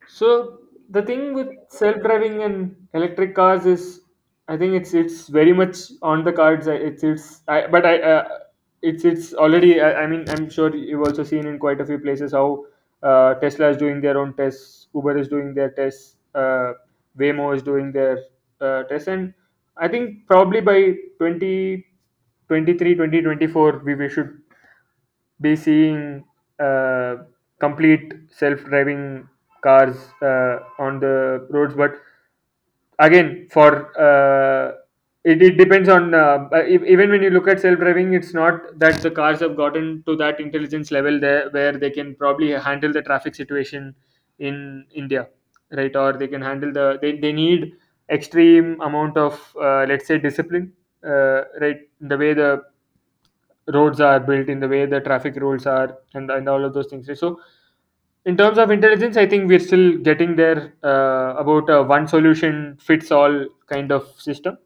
[0.07, 4.01] So the thing with self-driving and electric cars is,
[4.48, 6.66] I think it's it's very much on the cards.
[6.66, 8.28] It's it's I, but I uh,
[8.83, 9.80] it's it's already.
[9.80, 12.66] I, I mean, I'm sure you've also seen in quite a few places how
[13.02, 16.72] uh, Tesla is doing their own tests, Uber is doing their tests, uh,
[17.18, 18.18] Waymo is doing their
[18.61, 19.33] uh, tests, and
[19.78, 24.38] I think probably by 2023, 2024, we, we should
[25.40, 26.24] be seeing
[26.61, 27.16] uh,
[27.61, 29.28] complete self-driving
[29.62, 31.94] cars uh, on the roads but
[32.98, 34.72] again for uh,
[35.24, 39.00] it, it depends on uh, if, even when you look at self-driving it's not that
[39.02, 43.02] the cars have gotten to that intelligence level there where they can probably handle the
[43.02, 43.94] traffic situation
[44.38, 45.28] in india
[45.72, 45.94] right?
[45.96, 47.72] Or they can handle the they, they need
[48.11, 50.72] extreme amount of uh, let's say discipline
[51.04, 51.80] uh, right?
[52.00, 52.62] The way the
[53.72, 56.87] roads are built in the way the traffic rules are and, and all of those
[56.88, 57.40] things so
[58.27, 60.61] in terms of intelligence i think we're still getting there
[60.93, 64.57] uh, about a one solution fits all kind of system.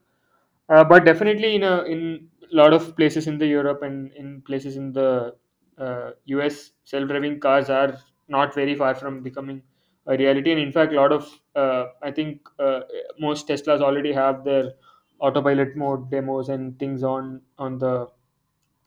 [0.68, 4.76] Uh, but definitely in a in lot of places in the europe and in places
[4.76, 5.34] in the
[5.78, 9.62] uh, us self-driving cars are not very far from becoming
[10.06, 10.50] a reality.
[10.52, 12.80] And in fact a lot of uh, i think uh,
[13.18, 14.72] most teslas already have their
[15.20, 18.08] autopilot mode demos and things on on the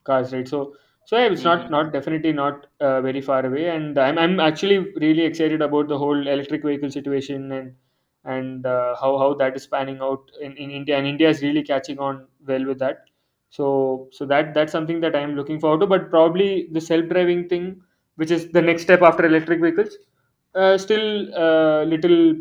[0.04, 0.48] cars right?
[0.48, 0.76] So
[1.12, 3.68] so yeah, it's not not definitely not uh, very far away.
[3.70, 7.74] And i'm i'm actually really excited about the whole electric vehicle situation and
[8.24, 10.98] and uh, how how that is panning out in, in india.
[10.98, 13.06] And india is really catching on well with that.
[13.50, 15.88] So so that that's something that i'm looking forward to.
[15.88, 17.82] But probably the self-driving thing
[18.16, 19.98] which is the next step after electric vehicles
[20.56, 22.36] uh, still uh, little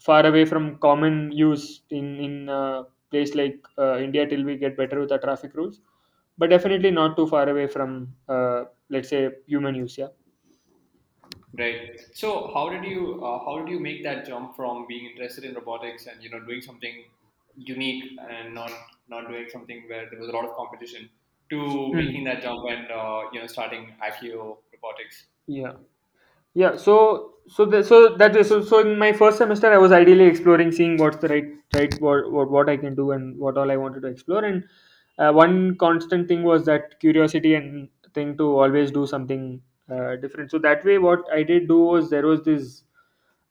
[0.00, 4.76] far away from common use in in a place like uh, India till we get
[4.76, 5.80] better with our traffic rules,
[6.38, 9.98] but definitely not too far away from uh, let's say human use.
[9.98, 10.08] Yeah.
[11.58, 12.00] Right.
[12.12, 15.54] So, how did you uh, how did you make that jump from being interested in
[15.54, 17.04] robotics and you know doing something
[17.56, 18.70] unique and not
[19.08, 21.08] not doing something where there was a lot of competition
[21.50, 21.96] to Hmm.
[21.96, 25.26] making that jump and uh, you know starting Accio Robotics?
[25.46, 25.74] Yeah.
[26.54, 29.92] Yeah, so so the, so that is so, so in my first semester I was
[29.92, 33.58] ideally exploring seeing what's the right right what, what what I can do and what
[33.58, 34.64] all I wanted to explore and
[35.18, 40.50] uh, one constant thing was that curiosity and thing to always do something uh, different.
[40.50, 42.82] So that way what I did do was there was this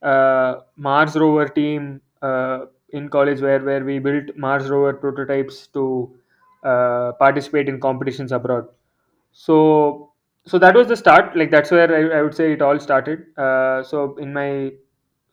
[0.01, 6.15] uh, Mars rover team uh, in college where where we built Mars rover prototypes to
[6.63, 8.67] uh, participate in competitions abroad.
[9.31, 10.11] So
[10.45, 11.35] so that was the start.
[11.35, 13.25] Like that's where i, I would say it all started.
[13.37, 14.71] Uh, so in my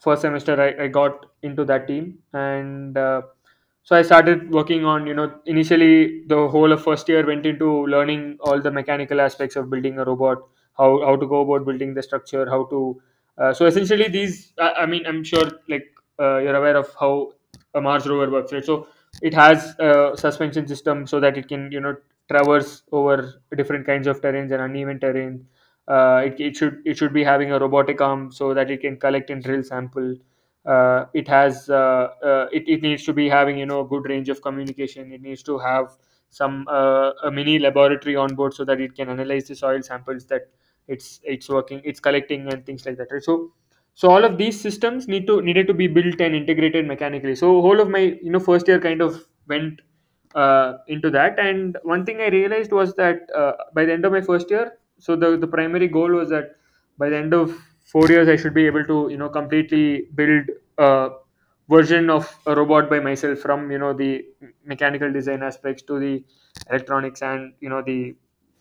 [0.01, 3.23] first semester I, I got into that team and uh,
[3.83, 7.87] so i started working on you know initially the whole of first year went into
[7.87, 10.39] learning all the mechanical aspects of building a robot
[10.79, 13.01] how how to go about building the structure how to
[13.39, 15.87] uh, so essentially these I, I mean i'm sure like
[16.21, 17.33] uh, you're aware of how
[17.75, 18.87] a mars rover works right so
[19.23, 21.97] it has a suspension system so that it can you know
[22.31, 25.45] traverse over different kinds of terrains and uneven terrain.
[25.87, 28.97] Uh, it, it should it should be having a robotic arm so that it can
[28.97, 30.15] collect and drill sample.
[30.65, 34.05] Uh, it has uh, uh, it, it needs to be having you know a good
[34.09, 35.13] range of communication.
[35.13, 35.97] It needs to have
[36.31, 40.25] some uh, a mini laboratory on board so that it can analyze the soil samples
[40.27, 40.43] that
[40.89, 43.09] it's it's working it's collecting and things like that.
[43.11, 43.23] Right?
[43.23, 43.53] So
[43.95, 47.35] so all of these systems need to needed to be built and integrated mechanically.
[47.35, 49.81] So whole of my you know first year kind of went
[50.35, 51.39] uh, into that.
[51.39, 54.79] And one thing I realized was that uh, by the end of my first year,
[54.99, 56.57] so the the primary goal was that
[56.99, 57.59] by the end of
[57.93, 60.47] four years, I should be able to you know completely build
[60.79, 61.11] a
[61.69, 64.25] version of a robot by myself from you know the
[64.65, 66.25] mechanical design aspects to the
[66.71, 68.15] electronics and you know the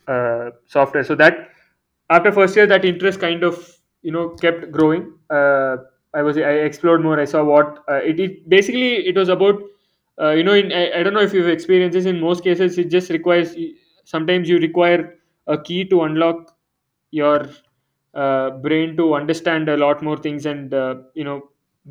[0.08, 1.04] uh, software.
[1.04, 1.50] So that
[2.10, 3.58] after first year, that interest kind of
[4.02, 5.14] you know kept growing.
[5.30, 5.78] Uh,
[6.14, 7.20] I was I explored more.
[7.20, 9.62] I saw what uh, it, it basically it was about
[10.22, 12.78] uh, you know in, I, I don't know if you've experienced this in most cases
[12.78, 13.56] it just requires
[14.04, 15.16] sometimes you require
[15.48, 16.56] a key to unlock
[17.12, 17.48] your
[18.14, 21.42] uh, brain to understand a lot more things and uh, you know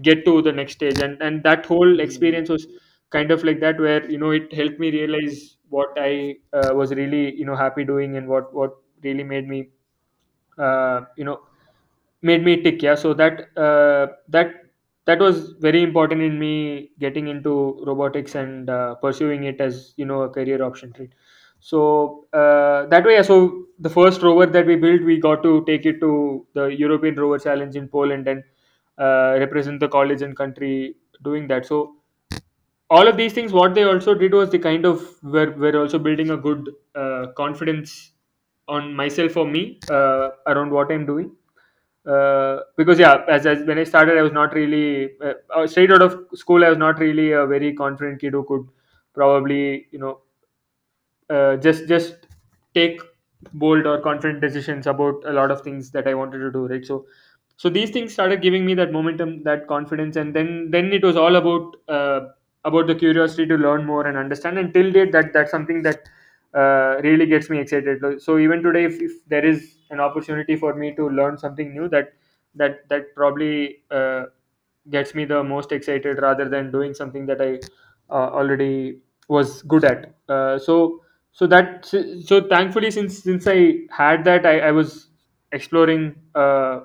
[0.03, 0.99] get to the next stage.
[0.99, 2.67] And and that whole Mm, experience was
[3.11, 6.93] kind of like that where you know it helped me realize what i uh, was
[6.93, 9.69] really you know happy doing and what what really made me
[10.59, 11.41] uh, you know
[12.23, 12.83] made me tick.
[12.83, 12.95] Yeah.
[12.95, 14.53] So that uh, that
[15.07, 20.05] that was very important in me getting into robotics and uh, pursuing it as you
[20.07, 21.11] know a career option right
[21.61, 25.65] so uh, that way yeah, so the first rover that we built we got to
[25.67, 28.43] take it to the european rover challenge in poland and
[28.99, 31.67] uh, represent the college and country doing that.
[31.67, 31.97] So
[32.91, 35.99] all of these things what they also did was they kind of were, were also
[35.99, 38.13] building a good uh, confidence
[38.69, 41.31] on myself for me uh, around what i'm doing.
[42.07, 45.93] Uh, because yeah as, as when i started i was not really uh, uh, straight
[45.93, 48.67] out of school i was not really a very confident kid who could
[49.15, 50.19] probably you know
[51.31, 52.27] uh, just just
[52.75, 53.01] take
[53.55, 56.85] bold or confident decisions about a lot of things that i wanted to do right?
[56.85, 57.07] So
[57.57, 61.17] so these things started giving me that momentum that confidence and then then it was
[61.17, 62.21] all about uh,
[62.65, 64.59] about the curiosity to learn more and understand.
[64.59, 66.09] And till date that that's something that
[66.55, 68.03] uh, really gets me excited.
[68.23, 71.89] So even today if, if there is an opportunity for me to learn something new
[71.89, 72.13] that
[72.55, 74.25] that that probably uh,
[74.91, 77.59] gets me the most excited rather than doing something that i
[78.11, 80.15] uh, already was good at.
[80.29, 85.09] Uh, so so that so thankfully since since i had that i, I was
[85.53, 86.81] exploring uh,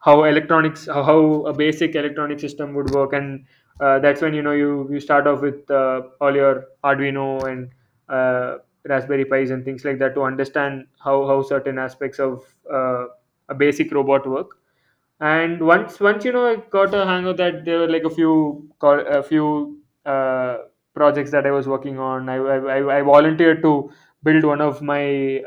[0.00, 3.12] how electronics how, a basic electronic system would work.
[3.14, 3.44] And
[3.80, 7.70] uh, that's when you know you you start off with uh, all your arduino and
[8.08, 13.06] uh, raspberry pis and things like that to understand how how certain aspects of uh,
[13.48, 14.52] a basic robot work.
[15.20, 18.10] And once once you know i got a hang of that there were like a
[18.10, 20.58] few co- a few uh,
[20.98, 22.28] projects that i was working on.
[22.28, 23.72] I i, I volunteered to
[24.22, 25.04] build one of my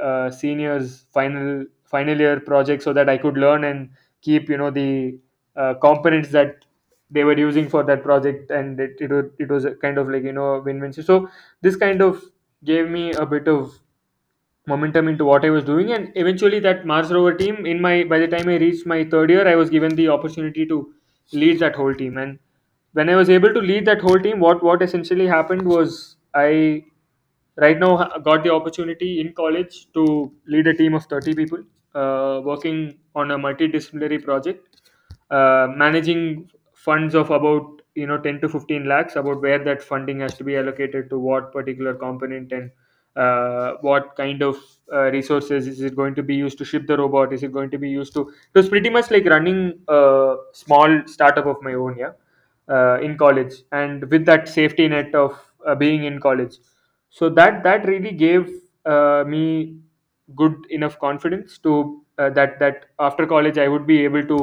[0.10, 3.90] uh, seniors final final year project so that i could learn and
[4.22, 5.18] keep you know the
[5.56, 6.66] uh, components that
[7.10, 8.52] they were using for that project.
[8.52, 10.94] And it, it, was, it was kind of like you know win-win.
[10.94, 11.30] So
[11.62, 12.24] this kind of
[12.64, 13.78] gave me a bit of
[14.68, 17.66] momentum into what I was doing, and eventually that Mars rover team.
[17.66, 20.66] In my by the time I reached my third year, I was given the opportunity
[20.68, 20.94] to
[21.34, 22.40] lead that whole team, and
[22.94, 26.84] when I was able to lead that whole team, what what essentially happened was I
[27.58, 31.64] right now got the opportunity in college to lead a team of 30 people
[31.96, 34.68] uh, working on a multidisciplinary project
[35.30, 40.20] uh, managing funds of about you know 10 to 15 lakhs about where that funding
[40.22, 42.72] has to be allocated to what particular component and
[43.16, 44.58] uh, what kind of
[44.94, 47.70] uh, resources is it going to be used to ship the robot is it going
[47.70, 51.74] to be used to it was pretty much like running a small startup of my
[51.74, 52.12] own yeah
[52.72, 56.58] uh, in college and with that safety net of uh, being in college.
[57.10, 58.50] So that that really gave
[58.86, 59.78] uh, me
[60.36, 64.40] good enough confidence to uh, that that after college i would be able to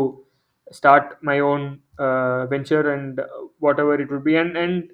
[0.72, 3.20] start my own uh, venture and
[3.58, 4.36] whatever it would be.
[4.36, 4.90] And and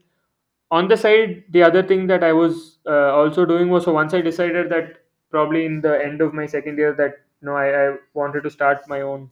[0.70, 4.14] on the side the other thing that i was uh, also doing was so once
[4.14, 7.96] i decided that probably in the end of my second year that know i, I
[8.14, 9.30] wanted to start my own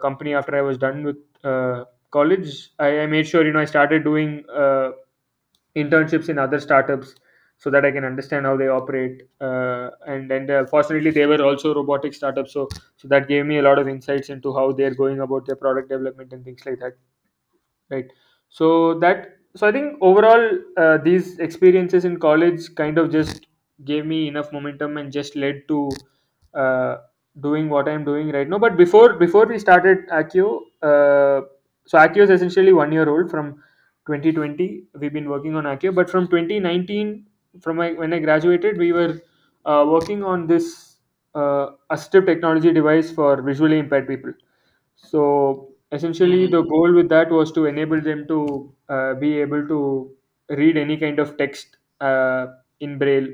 [0.00, 1.16] company after i was done with
[2.12, 4.90] college I, I made sure you know i started doing uh,
[5.76, 7.14] internships in other startups
[7.58, 9.22] so that I can understand how they operate.
[9.40, 13.58] Uh, and and uh, fortunately, they were also robotic startups, so so that gave me
[13.58, 16.78] a lot of insights into how they're going about their product development and things like
[16.80, 16.94] that
[17.90, 18.08] right
[18.48, 20.44] so that so i think overall
[20.76, 23.46] uh, these experiences in college kind of just
[23.84, 25.90] gave me enough momentum and just led to
[26.54, 26.96] uh,
[27.40, 30.48] doing what i'm doing right now but before before we started accio
[30.90, 31.40] uh,
[31.86, 33.62] so accio is essentially one year old from
[34.06, 37.26] 2020 we've been working on accio but from 2019
[37.60, 39.20] from my, when i graduated we were
[39.64, 40.96] uh, working on this
[41.34, 44.32] uh, assistive technology device for visually impaired people.
[44.96, 49.66] So essentially, mhm, the goal with that was to enable them to uh, be able
[49.68, 50.10] to
[50.50, 52.46] read any kind of text uh,
[52.80, 53.28] in Braille,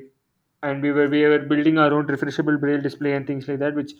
[0.62, 3.74] and we were we were building our own refreshable Braille display and things like that,
[3.74, 3.92] which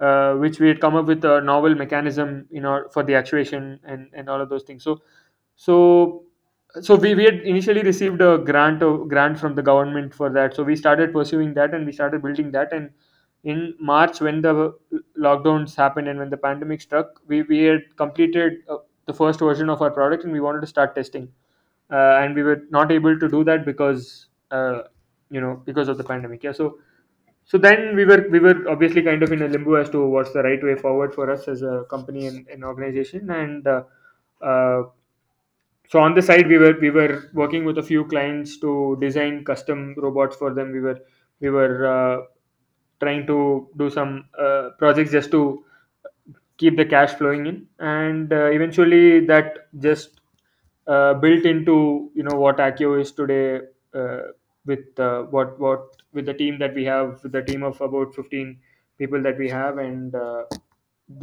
[0.00, 3.78] uh, which we had come up with a novel mechanism, you know, for the actuation
[3.84, 4.82] and and all of those things.
[4.84, 5.00] So
[5.56, 6.24] so
[6.80, 10.54] so we, we had initially received a grant of grant from the government for that.
[10.56, 12.72] So we started pursuing that and we started building that.
[12.72, 12.90] And
[13.44, 14.72] in march when the
[15.18, 18.76] lockdowns happened and when the pandemic struck we, we had completed uh,
[19.06, 21.28] the first version of our product and we wanted to start testing.
[21.90, 24.82] Uh, and we were not able to do that because uh,
[25.30, 26.42] you know because of the pandemic.
[26.42, 26.78] Yeah so
[27.44, 30.32] so then we were we were obviously kind of in a limbo as to what's
[30.32, 33.30] the right way forward for us as a company and an organization.
[33.30, 33.82] And uh,
[34.40, 34.84] uh,
[35.88, 39.44] so on the side we were we were working with a few clients to design
[39.44, 40.72] custom robots for them.
[40.72, 41.00] We were
[41.40, 42.22] we were uh,
[43.00, 45.64] trying to do some uh, projects just to
[46.56, 47.66] keep the cash flowing in.
[47.80, 50.20] And uh, eventually that just
[50.86, 53.60] uh, built into you know what Accio is today
[53.94, 54.32] uh,
[54.66, 58.14] with uh, what what with the team that we have with the team of about
[58.14, 58.58] 15
[58.98, 60.44] people that we have and uh,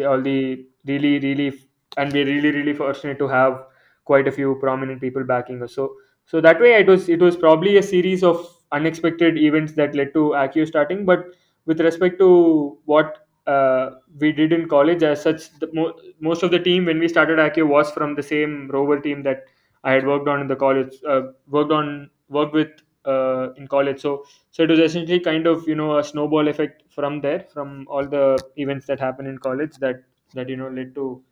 [0.07, 1.53] all the really really
[1.97, 3.65] and we're really really fortunate to have
[4.05, 5.73] quite a few prominent people backing us.
[5.73, 9.95] So so that way it was it was probably a series of unexpected events that
[9.95, 11.25] led to Accio starting but
[11.65, 16.51] with respect to what uh, we did in college as such the, mo- most of
[16.51, 19.45] the team when we started Accio was from the same rover team that
[19.83, 22.69] I had worked on in the college, uh, worked on, worked with
[23.06, 24.00] uh, in college.
[24.02, 27.88] So, so it was essentially kind of you know a snowball effect from there, from
[27.89, 31.24] all the events that happened in college that that you know led to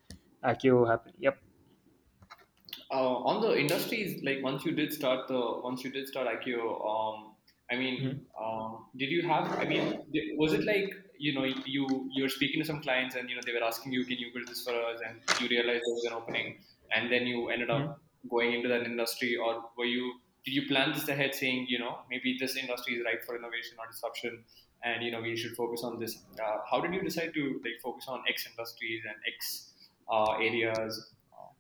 [0.43, 1.15] Accio happening.
[1.19, 1.39] Yep.
[2.91, 6.81] uh, on the industries, like once you did start the once you did start IQ,
[6.85, 7.35] um,
[7.71, 8.27] I mean, Mhm.
[8.39, 9.51] um, did you have?
[9.59, 13.15] I mean, di- was it like you know you you were speaking to some clients
[13.15, 15.01] and you know they were asking you, can you build this for us?
[15.05, 16.59] And you realized there was an opening,
[16.93, 17.97] and then you ended up
[18.29, 20.19] going into that industry, or were you?
[20.47, 23.81] Did you plan this ahead, saying you know maybe this industry is right for innovation
[23.83, 24.43] or disruption,
[24.83, 26.17] and you know we should focus on this?
[26.43, 29.73] Uh, how did you decide to like focus on X industries and X
[30.09, 31.01] uh, areas?
[31.33, 31.51] Uh,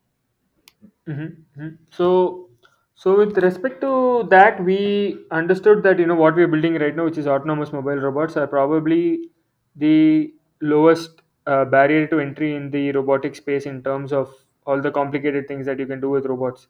[1.07, 1.69] Mm-hmm.
[1.89, 2.49] So,
[2.95, 6.95] so with respect to that, we understood that you know what we are building right
[6.95, 9.29] now, which is autonomous mobile robots, are probably
[9.75, 14.33] the lowest uh, barrier to entry in the robotic space in terms of
[14.65, 16.67] all the complicated things that you can do with robots.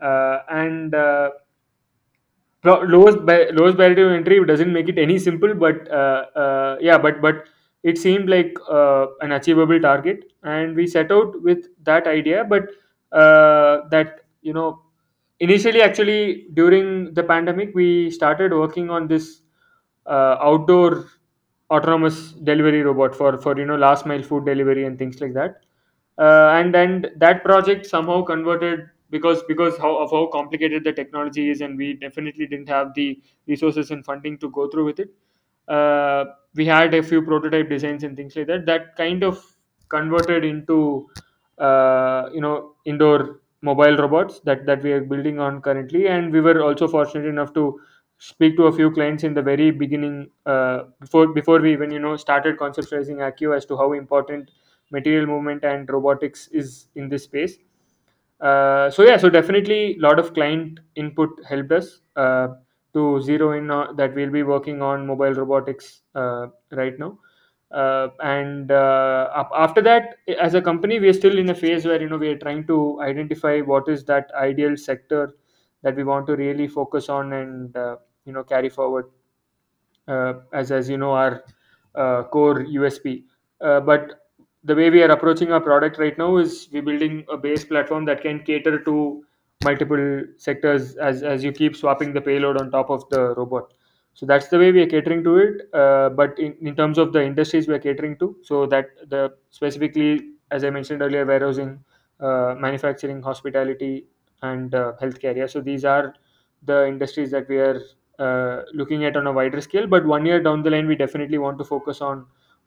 [0.00, 1.30] Uh, and uh,
[2.64, 6.96] Lowest ba- lowest barrier to entry doesn't make it any simple, but uh, uh, yeah,
[6.96, 7.48] but but
[7.82, 12.44] it seemed like uh, an achievable target, and we set out with that idea.
[12.44, 12.68] But
[13.10, 14.80] uh, that you know,
[15.40, 19.42] initially, actually, during the pandemic, we started working on this
[20.06, 21.06] uh, outdoor
[21.70, 25.62] autonomous delivery robot for for you know last mile food delivery and things like that
[26.18, 31.50] uh, and and that project somehow converted because because how of how complicated the technology
[31.50, 33.08] is and we definitely didn't have the
[33.46, 35.10] resources and funding to go through with it.
[35.68, 39.44] Uh, we had a few prototype designs and things like that that kind of
[39.88, 41.08] converted into
[41.58, 46.08] uh, you know indoor mobile robots that that we are building on currently.
[46.08, 47.80] And we were also fortunate enough to
[48.18, 51.98] speak to a few clients in the very beginning uh, before before we even you
[51.98, 54.50] know started conceptualizing Accio as to how important
[54.90, 57.58] material movement and robotics is in this space
[58.42, 62.48] uh, so yeah so definitely a lot of client input helped us uh,
[62.92, 67.18] to zero in on, that we'll be working on mobile robotics uh, right now
[67.70, 72.00] uh, and uh, after that as a company we are still in a phase where
[72.00, 75.34] you know we are trying to identify what is that ideal sector
[75.82, 79.06] that we want to really focus on and uh, you know carry forward
[80.08, 81.44] uh, as as you know our
[81.94, 83.24] uh, core USP.
[83.60, 84.21] Uh, but
[84.64, 88.04] the way we are approaching our product right now is we're building a base platform
[88.04, 89.24] that can cater to
[89.64, 93.72] multiple sectors as as you keep swapping the payload on top of the robot.
[94.14, 95.74] So that's the way we are catering to it.
[95.74, 99.34] Uh, but in, in terms of the industries we are catering to, so that the
[99.50, 101.82] specifically as I mentioned earlier, warehousing,
[102.20, 104.06] uh, manufacturing, hospitality,
[104.42, 105.36] and uh, healthcare.
[105.36, 106.14] Yeah, so these are
[106.64, 107.80] the industries that we are
[108.18, 109.86] uh, looking at on a wider scale.
[109.86, 112.26] But one year down the line, we definitely want to focus on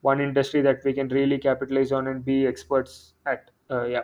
[0.09, 3.51] one industry that we can really capitalize on and be experts at.
[3.69, 4.03] Uh, yeah.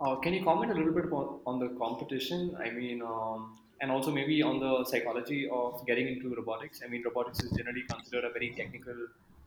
[0.00, 1.06] Uh, can you comment a little bit
[1.46, 2.54] on the competition?
[2.56, 6.82] I mean, um, and also maybe on the psychology of getting into robotics.
[6.84, 8.94] I mean, robotics is generally considered a very technical,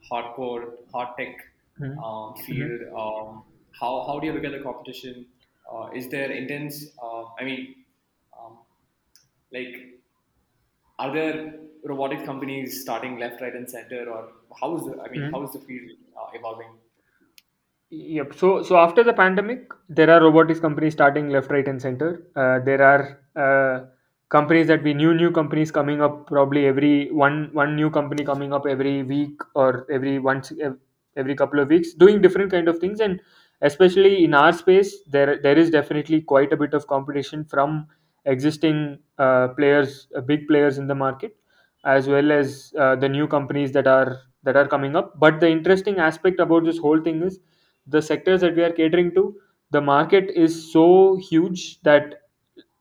[0.09, 1.35] hardcore, hard tech
[1.79, 2.03] Mhm.
[2.03, 2.81] um, field.
[3.03, 3.43] Um,
[3.79, 5.27] how how do you look at the competition?
[5.71, 6.97] Uh, is there intense?
[7.01, 7.85] Uh, I mean,
[8.37, 8.59] um,
[9.51, 10.01] like,
[10.97, 15.01] are there robotics companies starting left, right, and center, or how is the?
[15.01, 15.45] I mean, how Mhm.
[15.47, 16.77] is the field uh, evolving?
[17.91, 18.35] Yep.
[18.35, 22.23] So, so after the pandemic, there are robotics companies starting left, right, and center.
[22.35, 23.85] Uh, there are uh,
[24.29, 28.53] companies that we new new companies coming up probably every one one new company coming
[28.53, 30.53] up every week or every once
[31.17, 33.19] every couple of weeks doing different kind of things and
[33.63, 37.87] especially in our space there there is definitely quite a bit of competition from
[38.25, 41.35] existing uh, players uh, big players in the market
[41.85, 45.19] as well as uh, the new companies that are that are coming up.
[45.19, 47.39] But the interesting aspect about this whole thing is
[47.87, 49.35] the sectors that we are catering to
[49.71, 52.15] the market is so huge that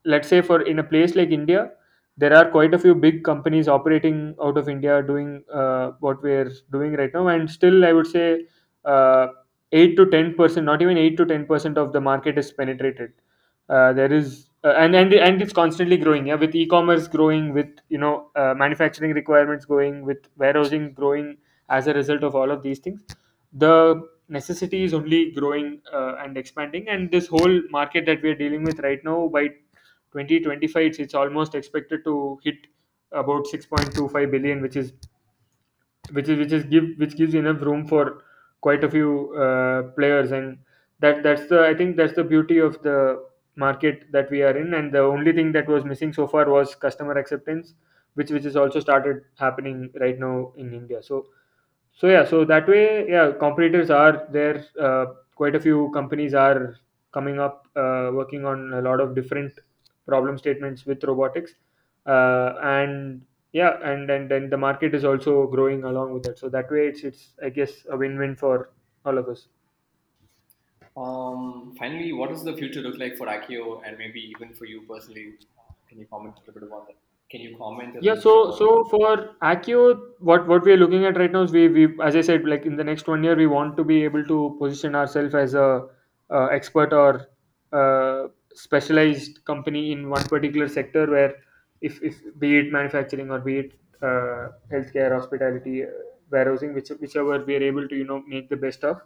[0.05, 1.69] let's say for in a place like india
[2.17, 6.51] there are quite a few big companies operating out of india doing uh, what we're
[6.71, 7.27] doing right now.
[7.27, 8.45] And still i would say
[8.85, 9.27] uh,
[9.71, 13.11] 8 to 10 percent not even 8 to 10 percent of the market is penetrated.
[13.69, 16.35] Uh, there is uh, and and and it's constantly growing yeah?
[16.35, 21.37] With e-commerce growing with you know uh, manufacturing requirements growing with warehousing growing
[21.69, 23.03] as a result of all of these things
[23.53, 26.87] the necessity is only growing uh, and expanding.
[26.87, 29.47] And this whole market that we are dealing with right now by
[30.11, 32.67] 2025 it's, it's almost expected to hit
[33.11, 34.93] about 6.25 billion which is
[36.11, 38.23] which is which is give which gives enough room for
[38.61, 40.31] quite a few uh, players.
[40.31, 40.57] And
[40.99, 43.23] that that's the i think that's the beauty of the
[43.65, 46.75] market that we are in and the only thing that was missing so far was
[46.75, 47.73] customer acceptance
[48.15, 51.01] which which has also started happening right now in india.
[51.03, 51.27] So
[51.93, 55.05] so yeah so that way yeah competitors are there uh,
[55.35, 56.77] quite a few companies are
[57.11, 59.53] coming up uh, working on a lot of different
[60.07, 61.53] problem statements with robotics
[62.05, 66.49] uh, and yeah and and then the market is also growing along with that so
[66.49, 68.71] that way it's it's i guess a win-win for
[69.05, 69.47] all of us
[70.95, 74.81] Um, finally, what does the future look like for Accio and maybe even for you
[74.85, 75.37] personally?
[75.87, 76.97] Can you comment a little bit about that?
[77.29, 80.71] Can you comment a Yeah, little bit so about so for Accio, what what we
[80.71, 83.07] are looking at right now is we we as I said, like in the next
[83.09, 85.87] one year, we want to be able to position ourselves as a
[86.29, 87.27] uh, expert or
[87.73, 91.35] uh, specialized company in one particular sector where
[91.81, 95.87] if if be it manufacturing or be it uh, healthcare, hospitality, uh,
[96.31, 99.01] warehousing, which whichever we are able to you know make the best of,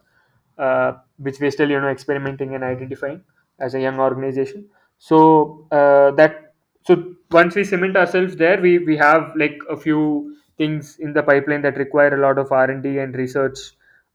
[0.58, 3.22] uh, which we're still you know experimenting and identifying
[3.60, 4.68] as a young organization.
[4.98, 6.54] So uh, that
[6.86, 11.24] so once we cement ourselves there we we have like a few things in the
[11.24, 13.58] pipeline that require a lot of r&d and research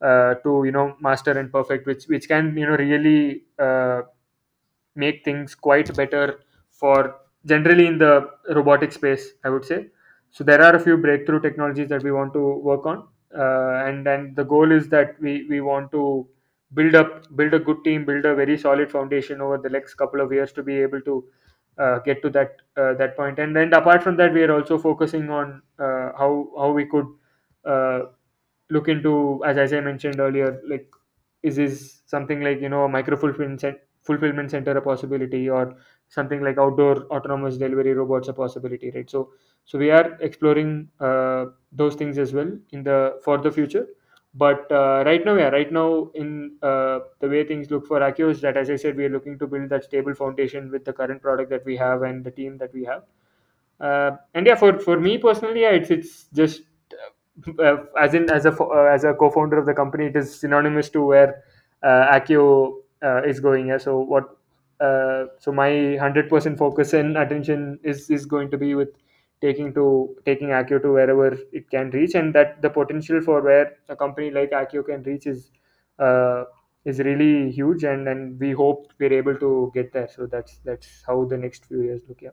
[0.02, 4.02] uh, to you know master and perfect which which can you know really uh,
[4.94, 7.16] make things quite better for
[7.46, 8.12] generally in the
[8.58, 9.86] robotic space i would say
[10.30, 13.06] so there are a few breakthrough technologies that we want to work on
[13.36, 16.26] uh, and then the goal is that we we want to
[16.74, 20.20] build up build a good team build a very solid foundation over the next couple
[20.20, 21.24] of years to be able to
[21.78, 23.38] uh, get to that uh, that point.
[23.38, 27.06] And then apart from that we are also focusing on uh, how how we could
[27.64, 28.00] uh,
[28.70, 30.88] look into as, as i mentioned earlier like
[31.42, 33.64] is this something like you know a micro fulfillment
[34.02, 35.76] fulfillment center a possibility or
[36.08, 39.10] something like outdoor autonomous delivery robots a possibility right?
[39.10, 39.30] So
[39.68, 43.86] so we are exploring uh, those things as well in the for the future.
[44.34, 48.30] But uh, right now yeah right now in uh, the way things look for Accio
[48.30, 50.92] is that as i said we are looking to build that stable foundation with the
[50.92, 53.02] current product that we have and the team that we have.
[53.78, 56.62] Uh, and yeah for for me personally yeah, it's it's just
[57.58, 58.54] uh, uh, as in as a
[58.90, 61.42] as a co-founder of the company it is synonymous to where
[61.84, 62.76] Accio
[63.26, 63.78] is going yeah.
[63.78, 64.34] So what
[64.80, 68.88] so my 100% focus and attention is is going to be with
[69.40, 73.76] taking to taking Accio to wherever it can reach and that the potential for where
[73.88, 75.50] a company like Accio can reach is
[75.98, 76.44] uh,
[76.84, 81.02] is really huge and and we hope we're able to get there so that's that's
[81.06, 82.30] how the next few years look yeah?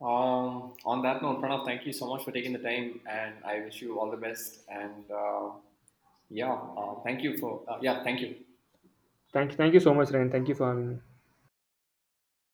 [0.00, 3.60] Um, on that note, Pranav, thank you so much for taking the time, and I
[3.60, 4.64] wish you all the best.
[4.68, 5.50] And uh,
[6.28, 8.34] yeah, uh, thank you for uh, yeah, thank you.
[9.32, 11.11] thank thank you so much Ryan thank you for having me